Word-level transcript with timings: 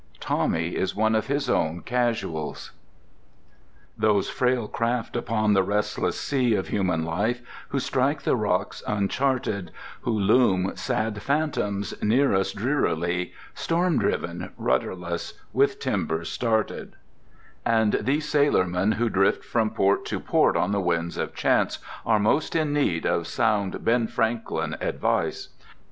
Tommy 0.19 0.75
is 0.75 0.95
one 0.95 1.13
of 1.13 1.27
his 1.27 1.47
own 1.47 1.81
"casuals"— 1.81 2.71
—those 3.99 4.31
frail 4.31 4.67
craft 4.67 5.15
upon 5.15 5.53
the 5.53 5.61
restless 5.61 6.19
Sea 6.19 6.55
Of 6.55 6.69
Human 6.69 7.05
Life, 7.05 7.43
who 7.69 7.77
strike 7.77 8.23
the 8.23 8.35
rocks 8.35 8.81
uncharted, 8.87 9.69
Who 10.01 10.11
loom, 10.11 10.71
sad 10.73 11.21
phantoms, 11.21 11.93
near 12.01 12.33
us, 12.33 12.51
drearily, 12.51 13.33
Storm 13.53 13.99
driven, 13.99 14.51
rudderless, 14.57 15.35
with 15.53 15.79
timbers 15.79 16.29
started— 16.29 16.95
and 17.63 17.97
these 18.01 18.27
sailormen 18.27 18.93
who 18.95 19.07
drift 19.07 19.45
from 19.45 19.69
port 19.69 20.03
to 20.05 20.19
port 20.19 20.57
on 20.57 20.71
the 20.71 20.81
winds 20.81 21.15
of 21.15 21.35
chance 21.35 21.77
are 22.07 22.17
most 22.17 22.55
in 22.55 22.73
need 22.73 23.05
of 23.05 23.27
sound 23.27 23.85
Ben 23.85 24.07
Franklin 24.07 24.77
advice. 24.81 25.49